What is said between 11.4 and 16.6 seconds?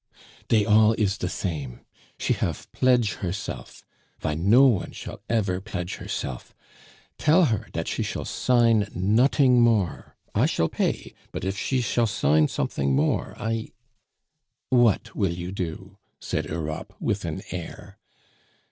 if she shall sign something more I" "What will you do?" said